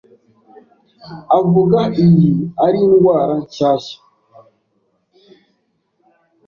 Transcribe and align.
avuga 1.39 1.79
iyi 2.03 2.29
ari 2.65 2.77
indwara 2.87 3.33
nshyashya 3.43 3.99